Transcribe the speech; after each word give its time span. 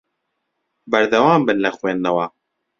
بەردەوام 0.91 1.41
بن 1.47 1.57
لە 1.65 1.71
خوێندنەوە. 1.77 2.25